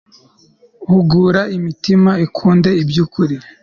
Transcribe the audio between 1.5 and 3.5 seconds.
imitima ikunde by'ukuri